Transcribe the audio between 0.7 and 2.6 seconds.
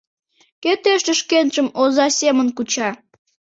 тыште шкенжым оза семын